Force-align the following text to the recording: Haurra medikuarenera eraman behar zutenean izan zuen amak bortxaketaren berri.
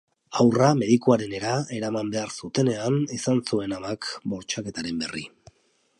Haurra 0.37 0.69
medikuarenera 0.79 1.51
eraman 1.79 2.09
behar 2.15 2.33
zutenean 2.39 2.99
izan 3.19 3.45
zuen 3.53 3.79
amak 3.79 4.09
bortxaketaren 4.33 5.05
berri. 5.05 5.29